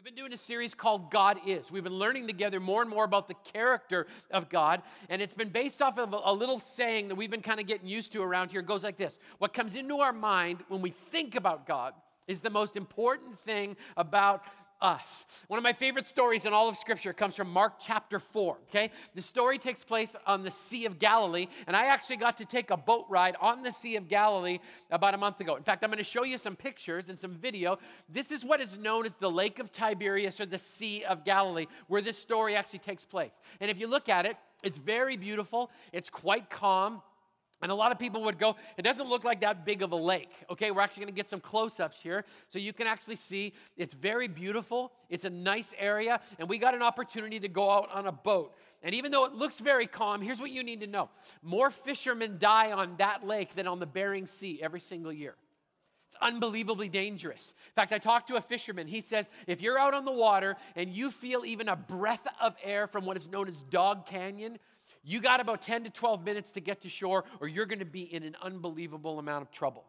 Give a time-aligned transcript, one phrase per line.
[0.00, 1.70] We've been doing a series called God Is.
[1.70, 4.80] We've been learning together more and more about the character of God,
[5.10, 7.86] and it's been based off of a little saying that we've been kind of getting
[7.86, 8.60] used to around here.
[8.60, 11.92] It goes like this What comes into our mind when we think about God
[12.26, 14.42] is the most important thing about
[14.82, 15.26] us.
[15.48, 18.58] One of my favorite stories in all of Scripture comes from Mark chapter 4.
[18.68, 18.90] Okay?
[19.14, 22.70] The story takes place on the Sea of Galilee, and I actually got to take
[22.70, 24.58] a boat ride on the Sea of Galilee
[24.90, 25.56] about a month ago.
[25.56, 27.78] In fact, I'm going to show you some pictures and some video.
[28.08, 31.66] This is what is known as the Lake of Tiberias or the Sea of Galilee,
[31.88, 33.32] where this story actually takes place.
[33.60, 37.00] And if you look at it, it's very beautiful, it's quite calm.
[37.62, 39.96] And a lot of people would go, it doesn't look like that big of a
[39.96, 40.30] lake.
[40.50, 43.92] Okay, we're actually gonna get some close ups here so you can actually see it's
[43.92, 44.92] very beautiful.
[45.10, 48.54] It's a nice area, and we got an opportunity to go out on a boat.
[48.82, 51.10] And even though it looks very calm, here's what you need to know
[51.42, 55.34] more fishermen die on that lake than on the Bering Sea every single year.
[56.08, 57.54] It's unbelievably dangerous.
[57.68, 58.88] In fact, I talked to a fisherman.
[58.88, 62.56] He says, if you're out on the water and you feel even a breath of
[62.64, 64.58] air from what is known as Dog Canyon,
[65.02, 67.84] you got about 10 to 12 minutes to get to shore, or you're going to
[67.84, 69.84] be in an unbelievable amount of trouble.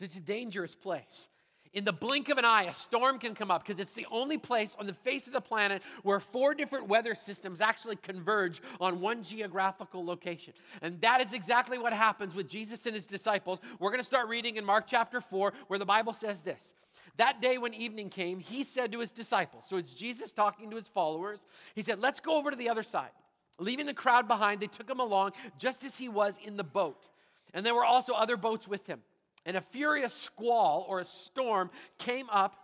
[0.00, 1.28] It's a dangerous place.
[1.74, 4.38] In the blink of an eye, a storm can come up because it's the only
[4.38, 9.00] place on the face of the planet where four different weather systems actually converge on
[9.00, 10.54] one geographical location.
[10.80, 13.60] And that is exactly what happens with Jesus and his disciples.
[13.78, 16.72] We're going to start reading in Mark chapter 4, where the Bible says this.
[17.16, 20.76] That day when evening came, he said to his disciples, so it's Jesus talking to
[20.76, 23.10] his followers, he said, Let's go over to the other side.
[23.58, 27.08] Leaving the crowd behind, they took him along just as he was in the boat.
[27.54, 29.00] And there were also other boats with him.
[29.44, 32.56] And a furious squall or a storm came up,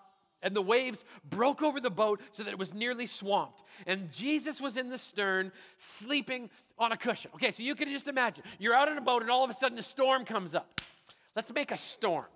[0.42, 3.62] and the waves broke over the boat so that it was nearly swamped.
[3.86, 7.30] And Jesus was in the stern, sleeping on a cushion.
[7.34, 9.54] Okay, so you can just imagine you're out on a boat, and all of a
[9.54, 10.80] sudden a storm comes up.
[11.34, 12.26] Let's make a storm.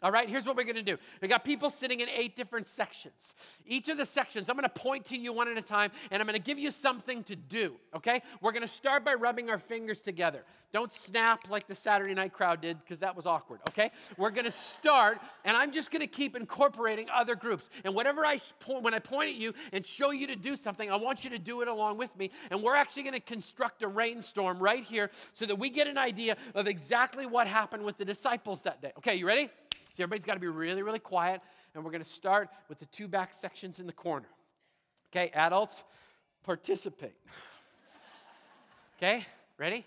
[0.00, 0.96] All right, here's what we're going to do.
[1.20, 3.34] We got people sitting in eight different sections.
[3.66, 6.22] Each of the sections, I'm going to point to you one at a time, and
[6.22, 7.74] I'm going to give you something to do.
[7.96, 8.22] Okay?
[8.40, 10.44] We're going to start by rubbing our fingers together.
[10.72, 13.58] Don't snap like the Saturday night crowd did, because that was awkward.
[13.70, 13.90] Okay?
[14.16, 17.68] We're going to start, and I'm just going to keep incorporating other groups.
[17.84, 20.88] And whatever I point, when I point at you and show you to do something,
[20.92, 22.30] I want you to do it along with me.
[22.52, 25.98] And we're actually going to construct a rainstorm right here, so that we get an
[25.98, 28.92] idea of exactly what happened with the disciples that day.
[28.98, 29.16] Okay?
[29.16, 29.50] You ready?
[29.98, 31.40] So everybody's got to be really, really quiet.
[31.74, 34.28] And we're going to start with the two back sections in the corner.
[35.10, 35.82] Okay, adults,
[36.44, 37.16] participate.
[38.96, 39.26] okay,
[39.58, 39.84] ready?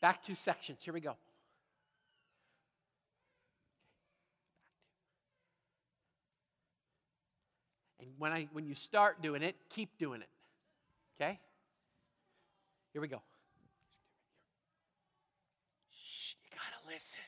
[0.00, 0.82] Back two sections.
[0.82, 1.14] Here we go.
[8.00, 10.28] And when I when you start doing it, keep doing it.
[11.20, 11.38] Okay?
[12.94, 13.20] Here we go.
[15.90, 17.20] Shh, you gotta listen.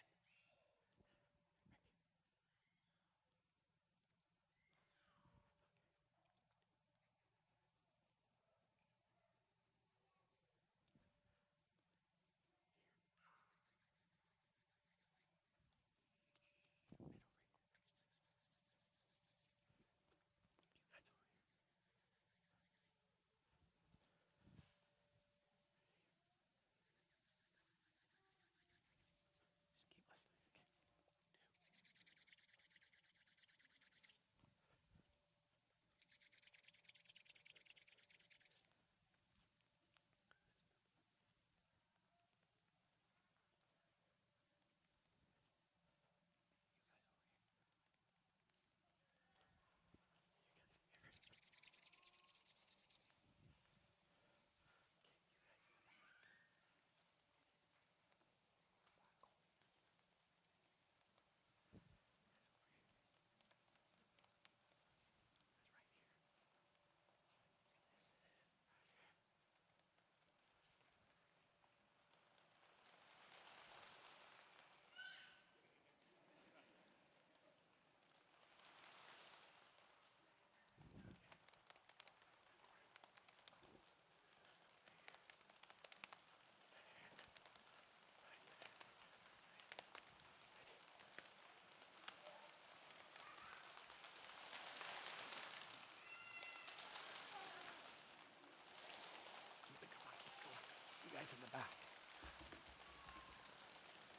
[101.22, 101.70] Guys in the back.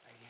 [0.06, 0.30] Right here.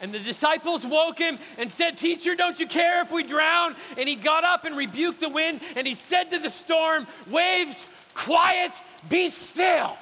[0.00, 3.76] And the disciples woke him and said, Teacher, don't you care if we drown?
[3.98, 7.86] And he got up and rebuked the wind, and he said to the storm, Waves,
[8.16, 8.72] quiet,
[9.08, 9.96] be still.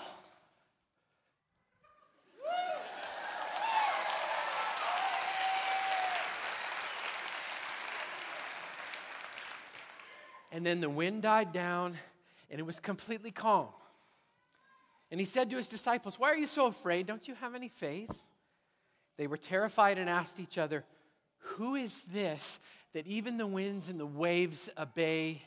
[10.52, 11.98] And then the wind died down,
[12.48, 13.68] and it was completely calm.
[15.10, 17.08] And he said to his disciples, Why are you so afraid?
[17.08, 18.16] Don't you have any faith?
[19.16, 20.84] They were terrified and asked each other,
[21.38, 22.60] Who is this
[22.92, 25.42] that even the winds and the waves obey?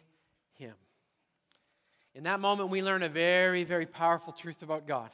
[2.17, 5.11] In that moment, we learn a very, very powerful truth about God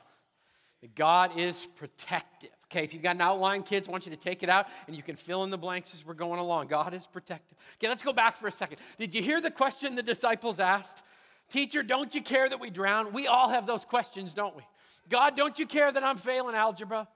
[0.81, 2.49] that God is protective.
[2.71, 4.95] Okay, if you've got an outline, kids, I want you to take it out and
[4.95, 6.67] you can fill in the blanks as we're going along.
[6.67, 7.57] God is protective.
[7.77, 8.77] Okay, let's go back for a second.
[8.97, 11.03] Did you hear the question the disciples asked?
[11.49, 13.11] Teacher, don't you care that we drown?
[13.11, 14.63] We all have those questions, don't we?
[15.09, 17.09] God, don't you care that I'm failing algebra?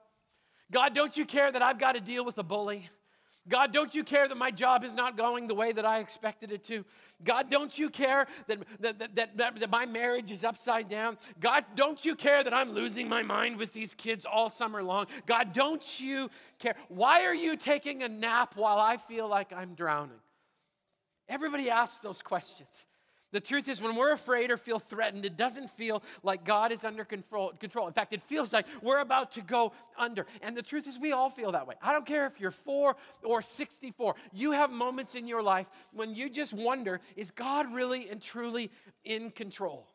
[0.70, 2.90] God, don't you care that I've got to deal with a bully?
[3.50, 6.52] God, don't you care that my job is not going the way that I expected
[6.52, 6.84] it to?
[7.24, 11.18] God, don't you care that, that, that, that, that, my marriage is upside down?
[11.40, 15.08] God, don't you care that I'm losing my mind with these kids all summer long?
[15.26, 16.30] God, don't you
[16.60, 16.76] care?
[16.90, 20.20] Why are you taking a nap while I feel like I'm drowning?
[21.30, 22.86] Everybody asks those questions.
[23.34, 26.86] The truth is, when we're afraid or feel threatened, it doesn't feel like God is
[26.86, 27.52] under control.
[27.60, 27.86] control.
[27.88, 30.26] In fact, it feels like we're about to go under.
[30.42, 31.76] And the truth is, we all feel that way.
[31.82, 34.16] I don't care if you're four or 64.
[34.32, 38.72] You have moments in your life when you just wonder is God really and truly
[39.04, 39.88] in control?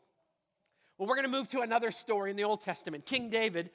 [0.97, 3.05] Well, we're going to move to another story in the Old Testament.
[3.05, 3.71] King David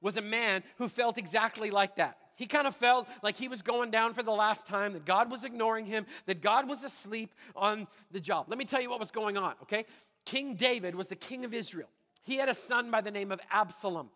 [0.00, 2.16] was a man who felt exactly like that.
[2.36, 5.30] He kind of felt like he was going down for the last time, that God
[5.30, 8.46] was ignoring him, that God was asleep on the job.
[8.48, 9.84] Let me tell you what was going on, okay?
[10.24, 11.88] King David was the king of Israel.
[12.24, 14.08] He had a son by the name of Absalom.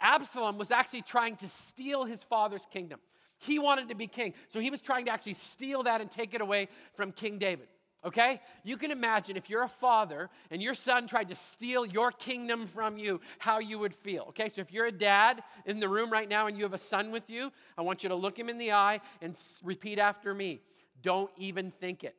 [0.00, 3.00] Absalom was actually trying to steal his father's kingdom.
[3.38, 6.34] He wanted to be king, so he was trying to actually steal that and take
[6.34, 7.68] it away from King David.
[8.04, 8.40] Okay?
[8.62, 12.66] You can imagine if you're a father and your son tried to steal your kingdom
[12.66, 14.26] from you, how you would feel.
[14.28, 14.48] Okay?
[14.50, 17.10] So if you're a dad in the room right now and you have a son
[17.10, 20.60] with you, I want you to look him in the eye and repeat after me.
[21.02, 22.16] Don't even think it.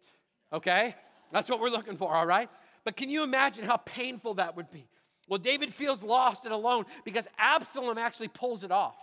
[0.51, 0.95] Okay?
[1.31, 2.49] That's what we're looking for, all right?
[2.83, 4.87] But can you imagine how painful that would be?
[5.27, 8.95] Well, David feels lost and alone because Absalom actually pulls it off.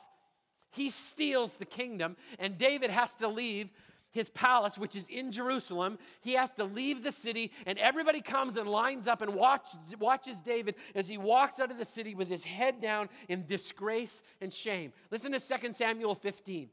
[0.70, 3.68] He steals the kingdom, and David has to leave
[4.12, 5.98] his palace, which is in Jerusalem.
[6.20, 9.68] He has to leave the city, and everybody comes and lines up and watch,
[9.98, 14.22] watches David as he walks out of the city with his head down in disgrace
[14.40, 14.92] and shame.
[15.10, 16.68] Listen to 2 Samuel 15.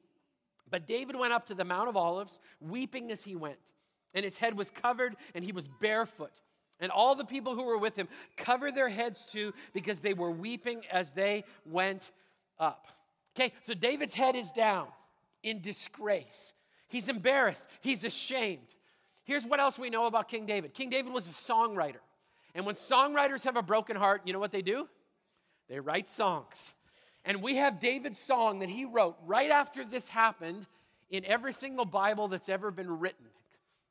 [0.70, 3.58] But David went up to the Mount of Olives, weeping as he went,
[4.14, 6.34] and his head was covered, and he was barefoot.
[6.80, 8.08] And all the people who were with him
[8.38, 12.12] covered their heads too, because they were weeping as they went
[12.60, 12.88] up.
[13.36, 14.88] Okay, so David's head is down
[15.44, 16.54] in disgrace.
[16.90, 17.66] He's embarrassed.
[17.82, 18.68] He's ashamed.
[19.24, 22.02] Here's what else we know about King David King David was a songwriter.
[22.56, 24.88] And when songwriters have a broken heart, you know what they do?
[25.70, 26.74] They write songs.
[27.24, 30.66] And we have David's song that he wrote right after this happened
[31.12, 33.26] in every single Bible that's ever been written.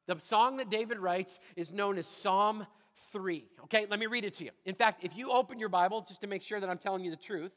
[0.06, 2.66] The song that David writes is known as Psalm
[3.12, 3.44] 3.
[3.64, 4.50] Okay, let me read it to you.
[4.64, 7.10] In fact, if you open your Bible, just to make sure that I'm telling you
[7.10, 7.52] the truth,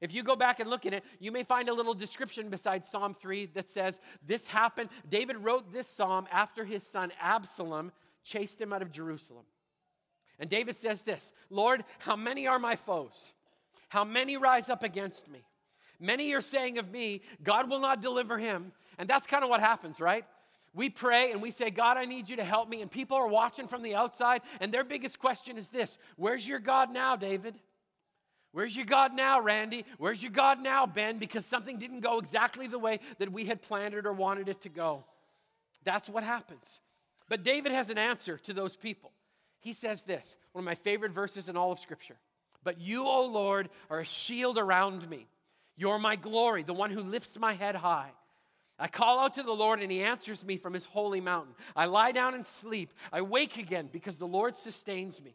[0.00, 2.84] if you go back and look at it, you may find a little description beside
[2.84, 4.90] Psalm 3 that says, This happened.
[5.08, 7.92] David wrote this psalm after his son Absalom
[8.22, 9.44] chased him out of Jerusalem.
[10.38, 13.32] And David says this Lord, how many are my foes?
[13.88, 15.40] How many rise up against me?
[15.98, 18.72] Many are saying of me, God will not deliver him.
[18.98, 20.24] And that's kind of what happens, right?
[20.74, 22.82] We pray and we say, God, I need you to help me.
[22.82, 26.60] And people are watching from the outside, and their biggest question is this Where's your
[26.60, 27.58] God now, David?
[28.52, 29.84] Where's your God now, Randy?
[29.98, 31.18] Where's your God now, Ben?
[31.18, 34.62] Because something didn't go exactly the way that we had planned it or wanted it
[34.62, 35.04] to go.
[35.84, 36.80] That's what happens.
[37.28, 39.12] But David has an answer to those people.
[39.60, 42.16] He says this, one of my favorite verses in all of Scripture.
[42.64, 45.26] But you, O Lord, are a shield around me.
[45.76, 48.10] You're my glory, the one who lifts my head high.
[48.78, 51.54] I call out to the Lord, and he answers me from his holy mountain.
[51.74, 52.92] I lie down and sleep.
[53.12, 55.34] I wake again because the Lord sustains me.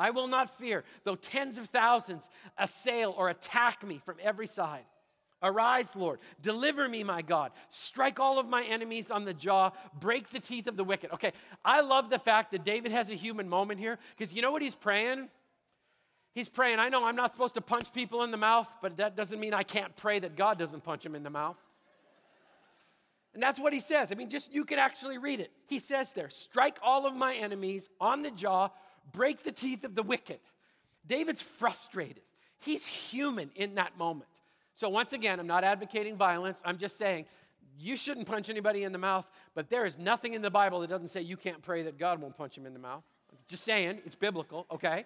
[0.00, 4.84] I will not fear, though tens of thousands assail or attack me from every side.
[5.42, 6.20] Arise, Lord.
[6.42, 7.52] Deliver me, my God.
[7.70, 9.70] Strike all of my enemies on the jaw.
[9.98, 11.12] Break the teeth of the wicked.
[11.12, 11.32] Okay,
[11.64, 14.62] I love the fact that David has a human moment here because you know what
[14.62, 15.28] he's praying?
[16.34, 19.16] He's praying, I know I'm not supposed to punch people in the mouth, but that
[19.16, 21.56] doesn't mean I can't pray that God doesn't punch him in the mouth.
[23.34, 24.10] And that's what he says.
[24.10, 25.50] I mean, just you can actually read it.
[25.66, 28.70] He says there, strike all of my enemies on the jaw,
[29.12, 30.40] break the teeth of the wicked.
[31.06, 32.22] David's frustrated.
[32.58, 34.28] He's human in that moment.
[34.74, 36.60] So, once again, I'm not advocating violence.
[36.64, 37.26] I'm just saying
[37.78, 40.90] you shouldn't punch anybody in the mouth, but there is nothing in the Bible that
[40.90, 43.02] doesn't say you can't pray that God won't punch him in the mouth.
[43.48, 45.04] Just saying, it's biblical, okay?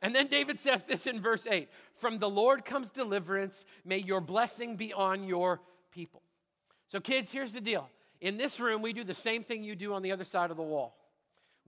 [0.00, 3.64] And then David says this in verse 8 From the Lord comes deliverance.
[3.84, 5.60] May your blessing be on your
[5.90, 6.22] people.
[6.86, 7.88] So, kids, here's the deal.
[8.20, 10.56] In this room, we do the same thing you do on the other side of
[10.56, 10.96] the wall.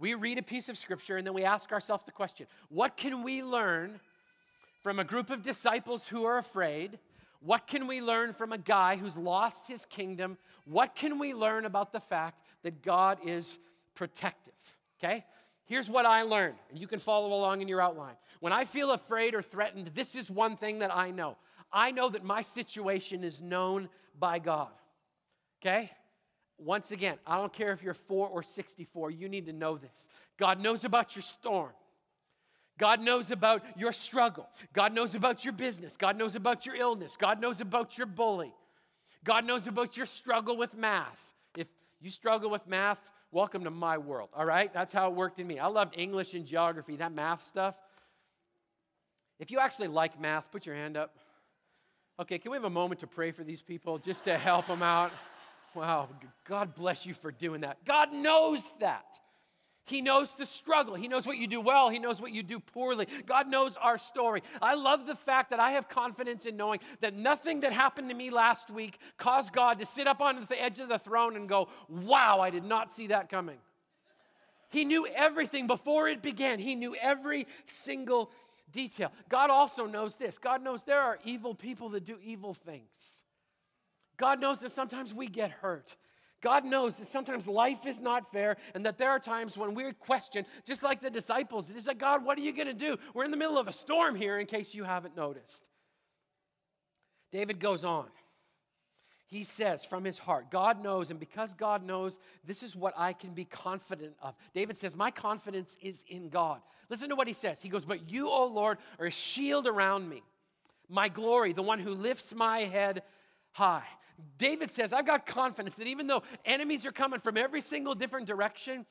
[0.00, 3.23] We read a piece of scripture and then we ask ourselves the question what can
[3.23, 4.00] we learn
[4.83, 6.99] from a group of disciples who are afraid?
[7.42, 10.38] What can we learn from a guy who's lost his kingdom?
[10.64, 13.59] What can we learn about the fact that God is
[13.95, 14.54] protective?
[14.99, 15.25] Okay?
[15.66, 18.14] Here's what I learned, and you can follow along in your outline.
[18.40, 21.37] When I feel afraid or threatened, this is one thing that I know.
[21.73, 23.88] I know that my situation is known
[24.19, 24.71] by God.
[25.62, 25.90] Okay?
[26.62, 30.09] Once again, I don't care if you're four or 64, you need to know this.
[30.38, 31.71] God knows about your storm.
[32.79, 34.49] God knows about your struggle.
[34.73, 35.97] God knows about your business.
[35.97, 37.17] God knows about your illness.
[37.17, 38.52] God knows about your bully.
[39.25, 41.23] God knows about your struggle with math.
[41.57, 41.69] If
[42.00, 43.00] you struggle with math,
[43.33, 44.73] welcome to my world, all right?
[44.73, 45.59] That's how it worked in me.
[45.59, 47.75] I loved English and geography, that math stuff.
[49.38, 51.17] If you actually like math, put your hand up.
[52.19, 54.83] Okay, can we have a moment to pray for these people just to help them
[54.83, 55.11] out?
[55.75, 56.09] Wow,
[56.49, 57.85] God bless you for doing that.
[57.85, 59.07] God knows that.
[59.91, 60.95] He knows the struggle.
[60.95, 61.89] He knows what you do well.
[61.89, 63.09] He knows what you do poorly.
[63.27, 64.43] God knows our story.
[64.62, 68.15] I love the fact that I have confidence in knowing that nothing that happened to
[68.15, 71.49] me last week caused God to sit up on the edge of the throne and
[71.49, 73.59] go, Wow, I did not see that coming.
[74.69, 78.31] He knew everything before it began, He knew every single
[78.71, 79.11] detail.
[79.29, 83.21] God also knows this God knows there are evil people that do evil things.
[84.21, 85.97] God knows that sometimes we get hurt.
[86.43, 89.93] God knows that sometimes life is not fair and that there are times when we
[89.95, 91.71] question, just like the disciples.
[91.75, 92.99] It's like, God, what are you going to do?
[93.15, 95.65] We're in the middle of a storm here, in case you haven't noticed.
[97.33, 98.09] David goes on.
[99.27, 103.15] He says from his heart, God knows, and because God knows, this is what I
[103.15, 104.35] can be confident of.
[104.53, 106.61] David says, My confidence is in God.
[106.91, 107.61] Listen to what he says.
[107.61, 110.23] He goes, But you, O Lord, are a shield around me,
[110.89, 113.03] my glory, the one who lifts my head
[113.53, 113.85] high.
[114.39, 118.27] David says, I've got confidence that even though enemies are coming from every single different
[118.27, 118.87] direction,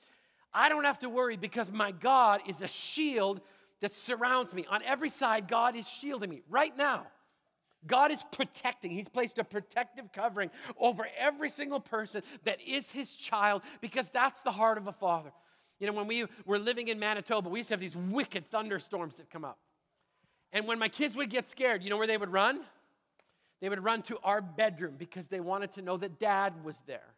[0.54, 3.42] I don't have to worry because my God is a shield
[3.82, 4.66] that surrounds me.
[4.70, 7.08] On every side, God is shielding me right now.
[7.88, 8.92] God is protecting.
[8.92, 14.42] He's placed a protective covering over every single person that is his child because that's
[14.42, 15.32] the heart of a father.
[15.80, 19.16] You know, when we were living in Manitoba, we used to have these wicked thunderstorms
[19.16, 19.58] that come up.
[20.52, 22.62] And when my kids would get scared, you know where they would run?
[23.62, 27.14] They would run to our bedroom because they wanted to know that dad was there.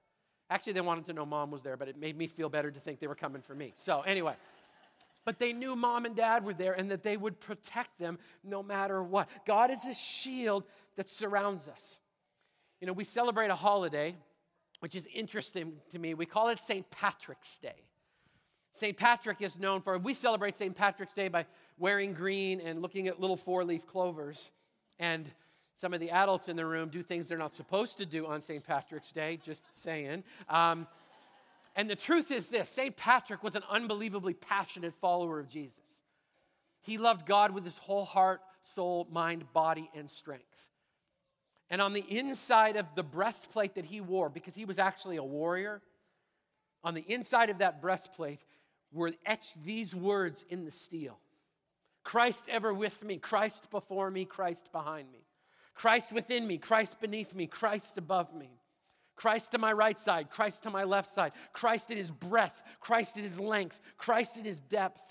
[0.49, 2.79] Actually, they wanted to know mom was there, but it made me feel better to
[2.79, 3.73] think they were coming for me.
[3.75, 4.33] So, anyway,
[5.23, 8.63] but they knew mom and dad were there and that they would protect them no
[8.63, 9.29] matter what.
[9.45, 10.63] God is a shield
[10.97, 11.97] that surrounds us.
[12.79, 14.15] You know, we celebrate a holiday,
[14.79, 16.15] which is interesting to me.
[16.15, 16.89] We call it St.
[16.89, 17.85] Patrick's Day.
[18.73, 18.97] St.
[18.97, 20.75] Patrick is known for, we celebrate St.
[20.75, 21.45] Patrick's Day by
[21.77, 24.49] wearing green and looking at little four leaf clovers.
[24.97, 25.29] And
[25.81, 28.39] some of the adults in the room do things they're not supposed to do on
[28.39, 28.63] St.
[28.63, 30.23] Patrick's Day, just saying.
[30.47, 30.85] Um,
[31.75, 32.95] and the truth is this St.
[32.95, 35.73] Patrick was an unbelievably passionate follower of Jesus.
[36.81, 40.67] He loved God with his whole heart, soul, mind, body, and strength.
[41.71, 45.23] And on the inside of the breastplate that he wore, because he was actually a
[45.23, 45.81] warrior,
[46.83, 48.41] on the inside of that breastplate
[48.91, 51.17] were etched these words in the steel
[52.03, 55.25] Christ ever with me, Christ before me, Christ behind me.
[55.81, 58.51] Christ within me, Christ beneath me, Christ above me.
[59.15, 63.17] Christ to my right side, Christ to my left side, Christ in his breadth, Christ
[63.17, 65.01] in his length, Christ in his depth,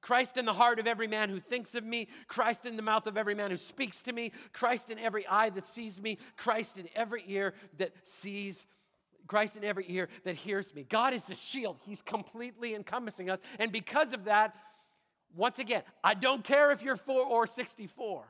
[0.00, 3.08] Christ in the heart of every man who thinks of me, Christ in the mouth
[3.08, 6.78] of every man who speaks to me, Christ in every eye that sees me, Christ
[6.78, 8.66] in every ear that sees
[9.26, 10.86] Christ in every ear that hears me.
[10.88, 11.78] God is a shield.
[11.84, 13.40] He's completely encompassing us.
[13.58, 14.54] And because of that,
[15.34, 18.24] once again, I don't care if you're 4 or 64.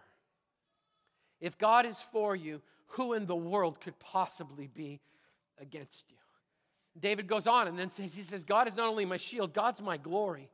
[1.44, 5.02] If God is for you, who in the world could possibly be
[5.60, 6.16] against you?
[6.98, 9.82] David goes on and then says, He says, God is not only my shield, God's
[9.82, 10.48] my glory.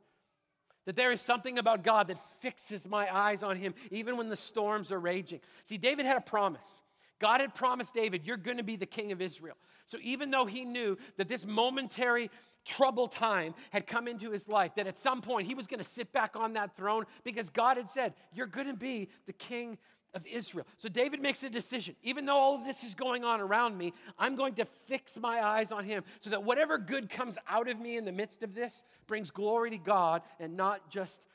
[0.87, 4.37] That there is something about God that fixes my eyes on Him, even when the
[4.37, 5.39] storms are raging.
[5.63, 6.83] See, David had a promise.
[7.21, 9.57] God had promised David, You're going to be the king of Israel.
[9.87, 12.31] So even though he knew that this momentary
[12.65, 15.89] trouble time had come into his life, that at some point he was going to
[15.89, 19.79] sit back on that throne because God had said, You're going to be the king
[20.15, 20.67] of Israel.
[20.77, 21.97] So David makes a decision.
[22.03, 25.45] Even though all of this is going on around me, I'm going to fix my
[25.45, 28.55] eyes on him so that whatever good comes out of me in the midst of
[28.55, 31.27] this brings glory to God and not just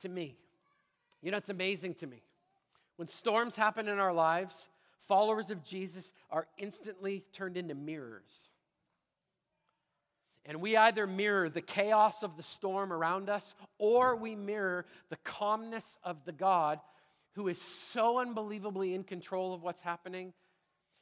[0.00, 0.36] to me.
[1.22, 2.22] You know, it's amazing to me.
[2.96, 4.68] When storms happen in our lives,
[5.08, 8.48] Followers of Jesus are instantly turned into mirrors.
[10.44, 15.16] And we either mirror the chaos of the storm around us or we mirror the
[15.16, 16.80] calmness of the God
[17.32, 20.32] who is so unbelievably in control of what's happening.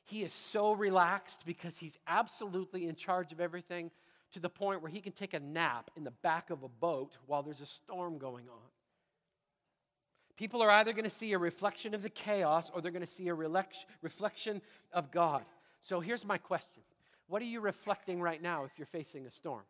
[0.05, 3.91] He is so relaxed because he's absolutely in charge of everything
[4.33, 7.17] to the point where he can take a nap in the back of a boat
[7.27, 8.69] while there's a storm going on.
[10.37, 13.11] People are either going to see a reflection of the chaos or they're going to
[13.11, 15.45] see a reflection of God.
[15.81, 16.83] So here's my question
[17.27, 19.65] What are you reflecting right now if you're facing a storm?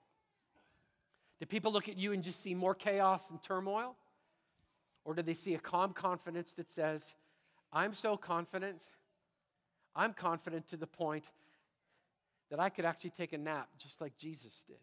[1.41, 3.97] Do people look at you and just see more chaos and turmoil?
[5.05, 7.15] Or do they see a calm confidence that says,
[7.73, 8.83] I'm so confident,
[9.95, 11.25] I'm confident to the point
[12.51, 14.77] that I could actually take a nap just like Jesus did?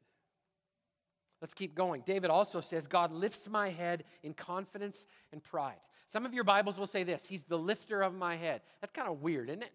[1.41, 2.01] Let's keep going.
[2.05, 5.75] David also says, God lifts my head in confidence and pride.
[6.07, 8.61] Some of your Bibles will say this He's the lifter of my head.
[8.81, 9.73] That's kind of weird, isn't it?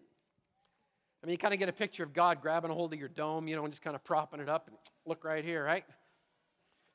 [1.23, 3.07] I mean, you kind of get a picture of God grabbing a hold of your
[3.07, 5.85] dome, you know, and just kind of propping it up and look right here, right?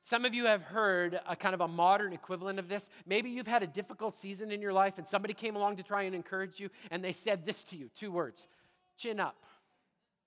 [0.09, 2.89] Some of you have heard a kind of a modern equivalent of this.
[3.05, 6.05] Maybe you've had a difficult season in your life and somebody came along to try
[6.05, 8.49] and encourage you and they said this to you two words
[8.97, 9.37] chin up.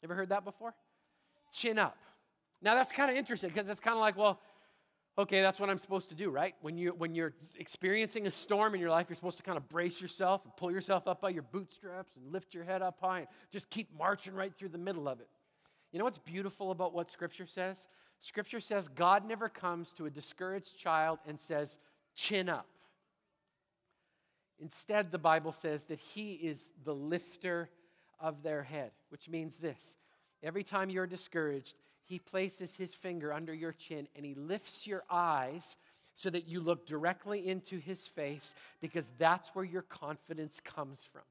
[0.04, 0.76] Ever heard that before?
[1.52, 1.98] Chin up.
[2.62, 4.40] Now that's kind of interesting because it's kind of like, well,
[5.18, 6.54] okay, that's what I'm supposed to do, right?
[6.62, 9.68] When you when you're experiencing a storm in your life, you're supposed to kind of
[9.68, 13.22] brace yourself and pull yourself up by your bootstraps and lift your head up high
[13.22, 15.30] and just keep marching right through the middle of it.
[15.92, 17.88] You know what's beautiful about what scripture says?
[18.22, 21.80] Scripture says God never comes to a discouraged child and says,
[22.16, 22.68] "Chin up."
[24.60, 27.70] Instead, the Bible says that he is the lifter
[28.20, 29.96] of their head, which means this.
[30.44, 31.76] Every time you're discouraged,
[32.06, 35.76] he places his finger under your chin and he lifts your eyes
[36.14, 41.24] so that you look directly into his face because that's where your confidence comes from.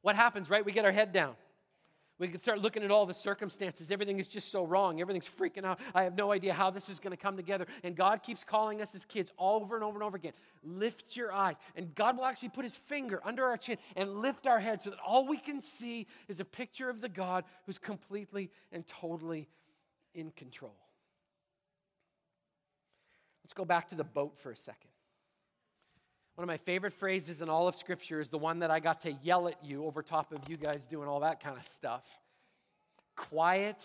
[0.00, 0.64] What happens, right?
[0.64, 1.36] We get our head down.
[2.22, 3.90] We can start looking at all the circumstances.
[3.90, 5.00] Everything is just so wrong.
[5.00, 5.80] Everything's freaking out.
[5.92, 7.66] I have no idea how this is going to come together.
[7.82, 10.30] And God keeps calling us as kids over and over and over again.
[10.62, 11.56] Lift your eyes.
[11.74, 14.90] And God will actually put his finger under our chin and lift our head so
[14.90, 19.48] that all we can see is a picture of the God who's completely and totally
[20.14, 20.76] in control.
[23.42, 24.90] Let's go back to the boat for a second.
[26.34, 29.02] One of my favorite phrases in all of Scripture is the one that I got
[29.02, 32.04] to yell at you over top of you guys doing all that kind of stuff.
[33.16, 33.84] Quiet,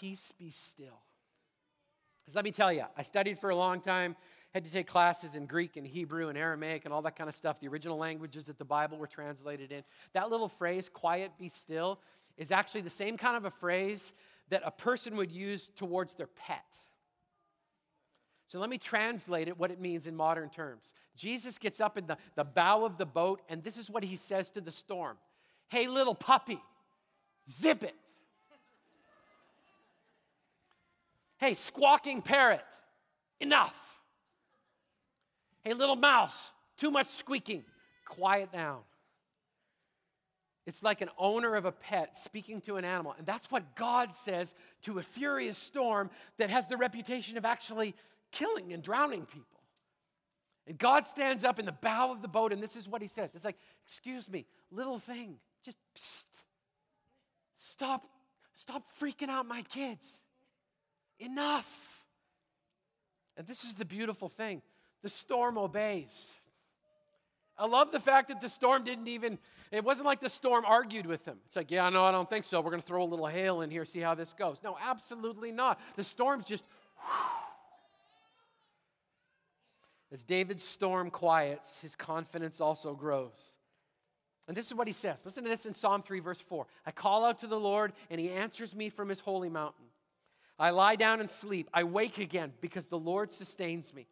[0.00, 0.98] peace be still.
[2.22, 4.16] Because let me tell you, I studied for a long time,
[4.52, 7.36] had to take classes in Greek and Hebrew and Aramaic and all that kind of
[7.36, 9.84] stuff, the original languages that the Bible were translated in.
[10.14, 12.00] That little phrase, quiet, be still,
[12.36, 14.12] is actually the same kind of a phrase
[14.50, 16.64] that a person would use towards their pet.
[18.52, 20.92] So let me translate it, what it means in modern terms.
[21.16, 24.16] Jesus gets up in the, the bow of the boat, and this is what he
[24.16, 25.16] says to the storm
[25.70, 26.60] Hey, little puppy,
[27.48, 27.94] zip it.
[31.38, 32.60] hey, squawking parrot,
[33.40, 33.98] enough.
[35.64, 37.64] Hey, little mouse, too much squeaking,
[38.04, 38.80] quiet down.
[40.66, 43.14] It's like an owner of a pet speaking to an animal.
[43.16, 47.94] And that's what God says to a furious storm that has the reputation of actually
[48.32, 49.60] killing and drowning people.
[50.66, 53.08] And God stands up in the bow of the boat, and this is what he
[53.08, 53.30] says.
[53.34, 56.24] It's like, excuse me, little thing, just psst,
[57.56, 58.06] stop,
[58.52, 60.20] stop freaking out my kids.
[61.18, 62.04] Enough.
[63.36, 64.62] And this is the beautiful thing
[65.02, 66.30] the storm obeys.
[67.58, 69.38] I love the fact that the storm didn't even,
[69.72, 71.38] it wasn't like the storm argued with him.
[71.46, 72.60] It's like, yeah, no, I don't think so.
[72.60, 74.58] We're going to throw a little hail in here, see how this goes.
[74.64, 75.80] No, absolutely not.
[75.96, 76.64] The storm's just,
[76.96, 77.51] whew.
[80.12, 83.56] As David's storm quiets, his confidence also grows.
[84.46, 85.24] And this is what he says.
[85.24, 86.66] Listen to this in Psalm 3, verse 4.
[86.84, 89.86] I call out to the Lord, and he answers me from his holy mountain.
[90.58, 91.70] I lie down and sleep.
[91.72, 94.06] I wake again because the Lord sustains me.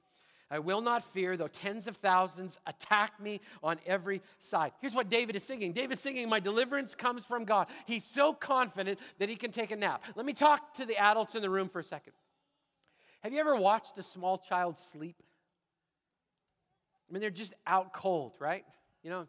[0.51, 4.73] I will not fear, though tens of thousands attack me on every side.
[4.81, 7.69] Here's what David is singing David's singing, My deliverance comes from God.
[7.87, 10.03] He's so confident that he can take a nap.
[10.17, 12.15] Let me talk to the adults in the room for a second.
[13.23, 15.23] Have you ever watched a small child sleep?
[17.11, 18.65] I mean, they're just out cold, right?
[19.03, 19.27] You know,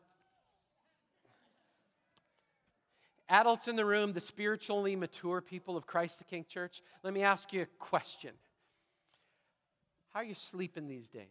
[3.28, 7.24] adults in the room, the spiritually mature people of Christ the King Church, let me
[7.24, 8.32] ask you a question.
[10.13, 11.26] How are you sleeping these days?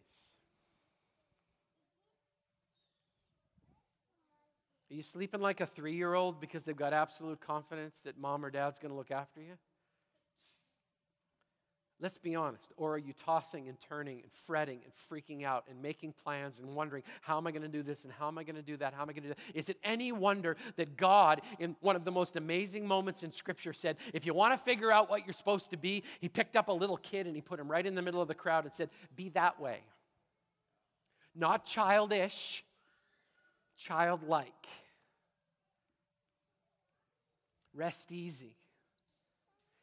[4.89, 8.43] Are you sleeping like a three year old because they've got absolute confidence that mom
[8.43, 9.53] or dad's going to look after you?
[12.01, 12.71] Let's be honest.
[12.77, 16.73] Or are you tossing and turning and fretting and freaking out and making plans and
[16.73, 18.75] wondering, how am I going to do this and how am I going to do
[18.77, 18.95] that?
[18.95, 19.57] How am I going to do that?
[19.57, 23.71] Is it any wonder that God, in one of the most amazing moments in Scripture,
[23.71, 26.69] said, if you want to figure out what you're supposed to be, he picked up
[26.69, 28.73] a little kid and he put him right in the middle of the crowd and
[28.73, 29.81] said, be that way.
[31.35, 32.63] Not childish,
[33.77, 34.51] childlike.
[37.75, 38.55] Rest easy.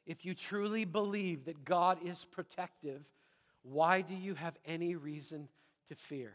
[0.09, 3.07] If you truly believe that God is protective,
[3.63, 5.49] why do you have any reason
[5.89, 6.33] to fear?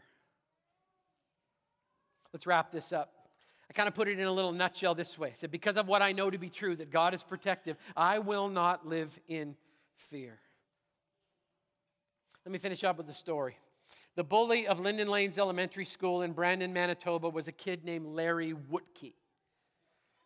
[2.32, 3.12] Let's wrap this up.
[3.68, 5.30] I kind of put it in a little nutshell this way.
[5.30, 8.20] I said, Because of what I know to be true, that God is protective, I
[8.20, 9.56] will not live in
[9.96, 10.38] fear.
[12.46, 13.56] Let me finish up with the story.
[14.14, 18.54] The bully of Linden Lanes Elementary School in Brandon, Manitoba was a kid named Larry
[18.70, 19.14] Wootke.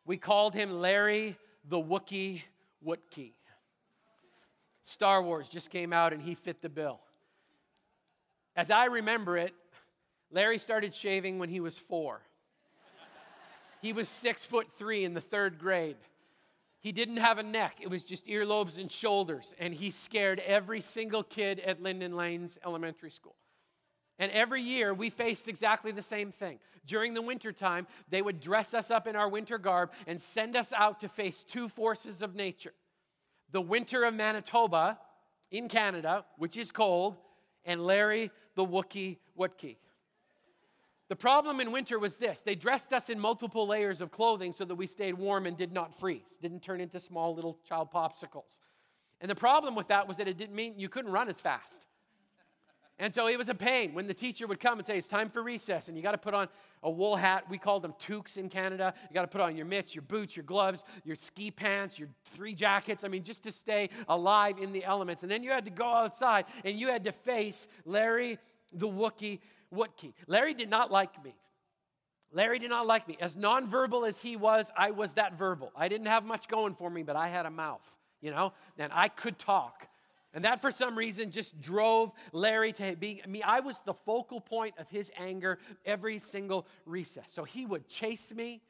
[0.04, 2.42] We called him Larry the Wookie
[2.84, 3.32] Wootke.
[4.88, 7.00] Star Wars just came out and he fit the bill.
[8.56, 9.52] As I remember it,
[10.30, 12.22] Larry started shaving when he was four.
[13.82, 15.96] he was six foot three in the third grade.
[16.80, 20.80] He didn't have a neck, it was just earlobes and shoulders, and he scared every
[20.80, 23.36] single kid at Linden Lanes Elementary School.
[24.18, 26.60] And every year we faced exactly the same thing.
[26.86, 30.72] During the wintertime, they would dress us up in our winter garb and send us
[30.72, 32.72] out to face two forces of nature
[33.50, 34.98] the winter of Manitoba
[35.50, 37.16] in Canada, which is cold,
[37.64, 39.76] and Larry the Wookie Wootkie.
[41.08, 44.64] The problem in winter was this they dressed us in multiple layers of clothing so
[44.64, 48.58] that we stayed warm and did not freeze, didn't turn into small little child popsicles.
[49.20, 51.86] And the problem with that was that it didn't mean you couldn't run as fast.
[53.00, 55.30] And so it was a pain when the teacher would come and say, It's time
[55.30, 56.48] for recess, and you got to put on
[56.82, 57.44] a wool hat.
[57.48, 58.92] We called them toques in Canada.
[59.08, 62.08] You got to put on your mitts, your boots, your gloves, your ski pants, your
[62.26, 63.04] three jackets.
[63.04, 65.22] I mean, just to stay alive in the elements.
[65.22, 68.38] And then you had to go outside and you had to face Larry
[68.72, 69.40] the Wookie
[69.74, 70.14] Wootkie.
[70.26, 71.34] Larry did not like me.
[72.32, 73.16] Larry did not like me.
[73.20, 75.72] As nonverbal as he was, I was that verbal.
[75.74, 77.82] I didn't have much going for me, but I had a mouth,
[78.20, 79.87] you know, and I could talk.
[80.34, 83.42] And that, for some reason, just drove Larry to be me.
[83.42, 87.32] I was the focal point of his anger every single recess.
[87.32, 88.60] So he would chase me,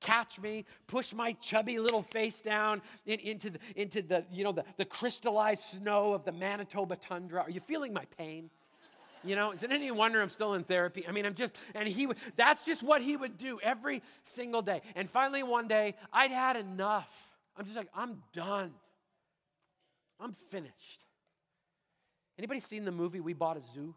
[0.00, 4.52] catch me, push my chubby little face down in, into, the, into the, you know,
[4.52, 7.42] the, the crystallized snow of the Manitoba tundra.
[7.42, 8.48] Are you feeling my pain?
[9.24, 11.04] You know, is it any wonder I'm still in therapy?
[11.06, 14.62] I mean, I'm just, and he would, that's just what he would do every single
[14.62, 14.80] day.
[14.94, 17.28] And finally, one day, I'd had enough.
[17.56, 18.70] I'm just like, I'm done.
[20.20, 21.04] I'm finished.
[22.38, 23.94] Anybody seen the movie We Bought a Zoo?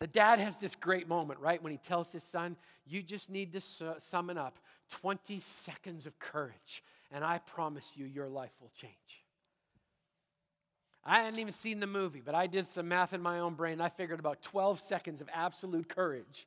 [0.00, 1.62] The dad has this great moment, right?
[1.62, 4.58] When he tells his son, You just need to su- summon up
[4.90, 8.92] 20 seconds of courage, and I promise you, your life will change.
[11.04, 13.80] I hadn't even seen the movie, but I did some math in my own brain.
[13.80, 16.46] I figured about 12 seconds of absolute courage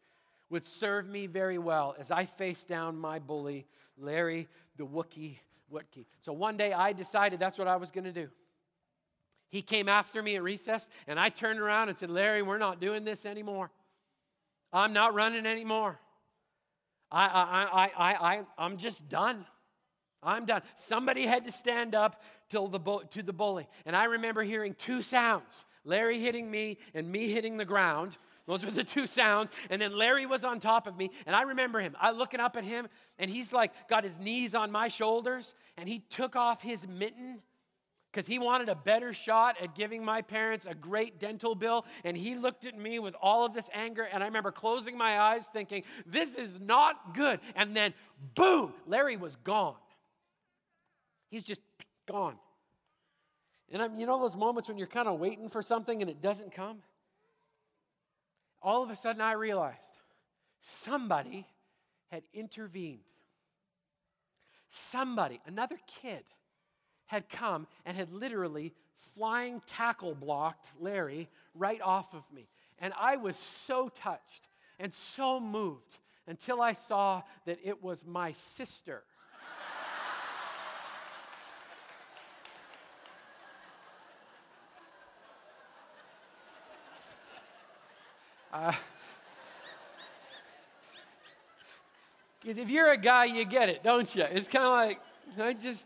[0.49, 3.67] would serve me very well as I faced down my bully,
[3.97, 5.39] Larry the Wookie
[5.71, 6.05] Wootkie.
[6.21, 8.29] So one day I decided that's what I was going to do.
[9.49, 12.81] He came after me at recess, and I turned around and said, Larry, we're not
[12.81, 13.71] doing this anymore.
[14.73, 15.99] I'm not running anymore.
[17.09, 19.45] I, I, I, I, I, I'm just done.
[20.21, 20.61] I'm done.
[20.75, 22.79] Somebody had to stand up till the
[23.11, 23.67] to the bully.
[23.85, 28.17] And I remember hearing two sounds Larry hitting me and me hitting the ground.
[28.47, 29.51] Those were the two sounds.
[29.69, 31.11] And then Larry was on top of me.
[31.25, 31.95] And I remember him.
[31.99, 32.87] I looking up at him,
[33.19, 37.41] and he's like got his knees on my shoulders, and he took off his mitten
[38.11, 41.85] because he wanted a better shot at giving my parents a great dental bill.
[42.03, 44.07] And he looked at me with all of this anger.
[44.11, 47.39] And I remember closing my eyes thinking, this is not good.
[47.55, 47.93] And then,
[48.33, 49.75] boom, Larry was gone.
[51.29, 51.61] He's just
[52.07, 52.37] gone.
[53.71, 56.21] And I'm, you know those moments when you're kind of waiting for something and it
[56.21, 56.77] doesn't come?
[58.61, 59.77] All of a sudden, I realized
[60.61, 61.45] somebody
[62.11, 62.99] had intervened.
[64.69, 66.23] Somebody, another kid,
[67.05, 68.73] had come and had literally
[69.15, 72.47] flying tackle blocked Larry right off of me.
[72.79, 74.47] And I was so touched
[74.79, 79.03] and so moved until I saw that it was my sister.
[92.41, 94.23] Because uh, if you're a guy, you get it, don't you?
[94.23, 94.99] It's kind of like,
[95.39, 95.85] I just,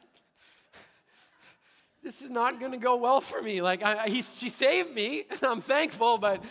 [2.03, 3.62] this is not going to go well for me.
[3.62, 6.43] Like, I, he, she saved me, and I'm thankful, but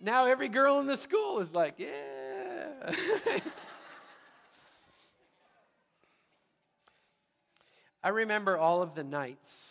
[0.00, 2.92] now every girl in the school is like, yeah.
[8.02, 9.68] I remember all of the nights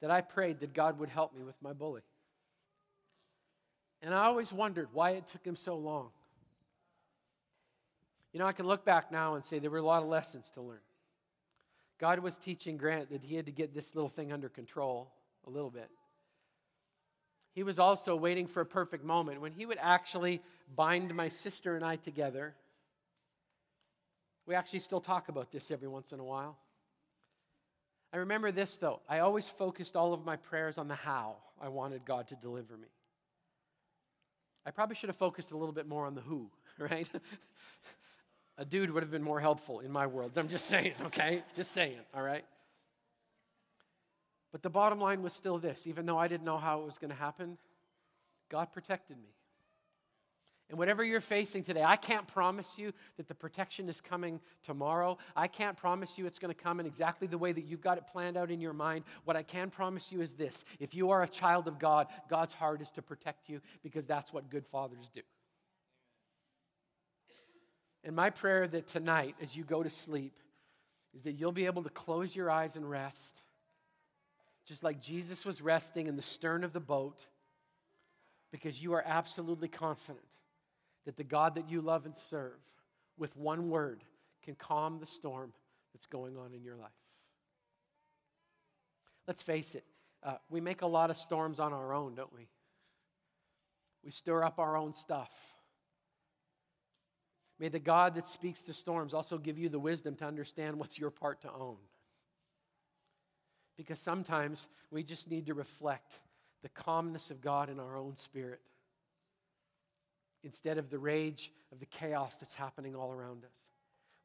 [0.00, 2.02] that I prayed that God would help me with my bully.
[4.02, 6.08] And I always wondered why it took him so long.
[8.32, 10.50] You know, I can look back now and say there were a lot of lessons
[10.54, 10.80] to learn.
[11.98, 15.12] God was teaching Grant that he had to get this little thing under control
[15.46, 15.88] a little bit.
[17.54, 20.42] He was also waiting for a perfect moment when he would actually
[20.74, 22.54] bind my sister and I together.
[24.46, 26.58] We actually still talk about this every once in a while.
[28.12, 29.00] I remember this though.
[29.08, 32.76] I always focused all of my prayers on the how I wanted God to deliver
[32.76, 32.88] me.
[34.64, 37.08] I probably should have focused a little bit more on the who, right?
[38.58, 40.36] a dude would have been more helpful in my world.
[40.36, 41.42] I'm just saying, okay?
[41.54, 42.44] Just saying, all right?
[44.52, 46.98] But the bottom line was still this even though I didn't know how it was
[46.98, 47.58] going to happen,
[48.50, 49.30] God protected me.
[50.72, 55.18] And whatever you're facing today, I can't promise you that the protection is coming tomorrow.
[55.36, 57.98] I can't promise you it's going to come in exactly the way that you've got
[57.98, 59.04] it planned out in your mind.
[59.26, 62.54] What I can promise you is this if you are a child of God, God's
[62.54, 65.20] heart is to protect you because that's what good fathers do.
[68.02, 70.32] And my prayer that tonight, as you go to sleep,
[71.14, 73.42] is that you'll be able to close your eyes and rest,
[74.66, 77.26] just like Jesus was resting in the stern of the boat,
[78.50, 80.24] because you are absolutely confident
[81.04, 82.58] that the God that you love and serve,
[83.18, 84.04] with one word,
[84.42, 85.52] can calm the storm
[85.92, 86.90] that's going on in your life.
[89.26, 89.84] Let's face it,
[90.22, 92.48] uh, we make a lot of storms on our own, don't we?
[94.04, 95.30] We stir up our own stuff.
[97.58, 100.98] May the God that speaks to storms also give you the wisdom to understand what's
[100.98, 101.76] your part to own.
[103.76, 106.18] Because sometimes we just need to reflect
[106.62, 108.60] the calmness of God in our own spirit
[110.44, 113.50] instead of the rage of the chaos that's happening all around us.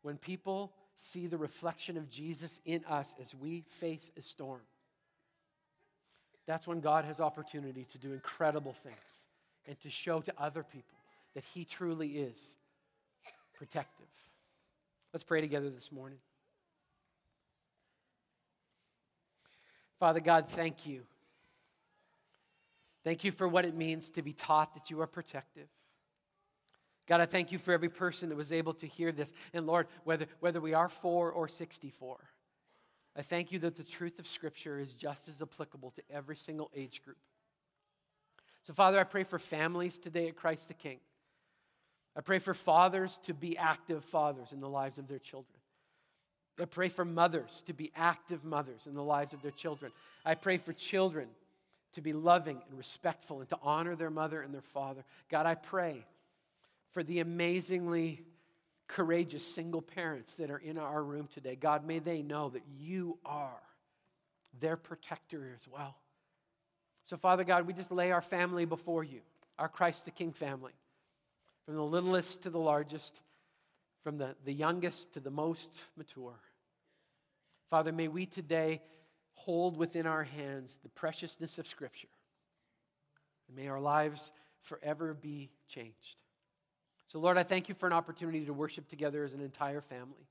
[0.01, 4.61] When people see the reflection of Jesus in us as we face a storm,
[6.47, 8.95] that's when God has opportunity to do incredible things
[9.67, 10.97] and to show to other people
[11.35, 12.53] that He truly is
[13.53, 14.07] protective.
[15.13, 16.19] Let's pray together this morning.
[19.99, 21.01] Father God, thank you.
[23.03, 25.67] Thank you for what it means to be taught that you are protective.
[27.07, 29.31] God, I thank you for every person that was able to hear this.
[29.53, 32.17] And Lord, whether, whether we are four or 64,
[33.15, 36.69] I thank you that the truth of Scripture is just as applicable to every single
[36.75, 37.17] age group.
[38.63, 40.99] So, Father, I pray for families today at Christ the King.
[42.15, 45.57] I pray for fathers to be active fathers in the lives of their children.
[46.59, 49.91] I pray for mothers to be active mothers in the lives of their children.
[50.25, 51.27] I pray for children
[51.93, 55.05] to be loving and respectful and to honor their mother and their father.
[55.29, 56.05] God, I pray
[56.97, 58.23] for the amazingly
[58.87, 61.55] courageous single parents that are in our room today.
[61.55, 63.61] God, may they know that you are
[64.59, 65.95] their protector as well.
[67.03, 69.19] So, Father God, we just lay our family before you,
[69.59, 70.71] our Christ the King family,
[71.67, 73.21] from the littlest to the largest,
[74.03, 76.39] from the, the youngest to the most mature.
[77.69, 78.81] Father, may we today
[79.35, 82.07] hold within our hands the preciousness of Scripture.
[83.47, 84.31] And may our lives
[84.63, 86.15] forever be changed.
[87.07, 90.27] So, Lord, I thank you for an opportunity to worship together as an entire family.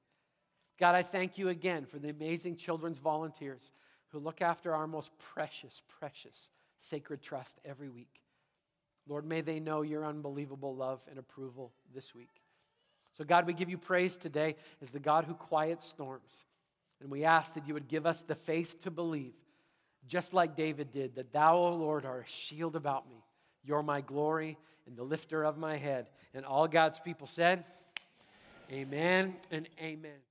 [0.79, 3.73] God, I thank you again for the amazing children's volunteers
[4.09, 8.21] who look after our most precious, precious sacred trust every week.
[9.09, 12.43] Lord, may they know your unbelievable love and approval this week.
[13.13, 16.45] So, God, we give you praise today as the God who quiets storms.
[17.01, 19.35] And we ask that you would give us the faith to believe,
[20.07, 23.25] just like David did, that thou, O Lord, are a shield about me.
[23.67, 26.07] You're my glory and the lifter of my head.
[26.35, 27.65] And all God's people said,
[28.71, 30.27] Amen and amen.